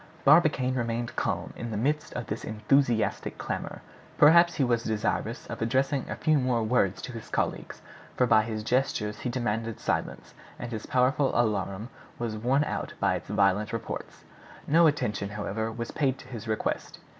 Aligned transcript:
Barbicane 0.25 0.73
remained 0.73 1.15
calm 1.15 1.53
in 1.55 1.69
the 1.69 1.77
midst 1.77 2.11
of 2.13 2.25
this 2.25 2.43
enthusiastic 2.43 3.37
clamor; 3.37 3.83
perhaps 4.17 4.55
he 4.55 4.63
was 4.63 4.83
desirous 4.83 5.45
of 5.45 5.61
addressing 5.61 6.09
a 6.09 6.15
few 6.15 6.39
more 6.39 6.63
words 6.63 7.03
to 7.03 7.11
his 7.11 7.29
colleagues, 7.29 7.83
for 8.17 8.25
by 8.25 8.41
his 8.41 8.63
gestures 8.63 9.19
he 9.19 9.29
demanded 9.29 9.79
silence, 9.79 10.33
and 10.57 10.71
his 10.71 10.87
powerful 10.87 11.29
alarum 11.39 11.89
was 12.17 12.35
worn 12.35 12.63
out 12.63 12.95
by 12.99 13.13
its 13.13 13.29
violent 13.29 13.71
reports. 13.71 14.23
No 14.65 14.87
attention, 14.87 15.29
however, 15.29 15.71
was 15.71 15.91
paid 15.91 16.17
to 16.17 16.27
his 16.27 16.47
request. 16.47 16.97